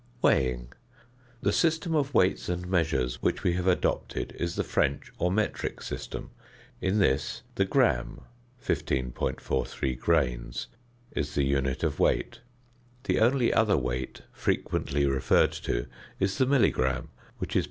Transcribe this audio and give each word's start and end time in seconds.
~Weighing.~ 0.23 0.69
The 1.43 1.53
system 1.53 1.93
of 1.93 2.15
weights 2.15 2.49
and 2.49 2.65
measures 2.67 3.21
which 3.21 3.43
we 3.43 3.53
have 3.53 3.67
adopted 3.67 4.35
is 4.39 4.55
the 4.55 4.63
French 4.63 5.11
or 5.19 5.31
metric 5.31 5.79
system; 5.83 6.31
in 6.81 6.97
this 6.97 7.43
the 7.53 7.65
gram 7.65 8.21
(15.43 8.65 9.99
grains) 9.99 10.67
is 11.11 11.35
the 11.35 11.43
unit 11.43 11.83
of 11.83 11.99
weight; 11.99 12.39
the 13.03 13.19
only 13.19 13.53
other 13.53 13.77
weight 13.77 14.23
frequently 14.33 15.05
referred 15.05 15.51
to 15.51 15.85
is 16.19 16.39
the 16.39 16.47
milligram, 16.47 17.09
which 17.37 17.55
is 17.55 17.59
0. 17.59 17.59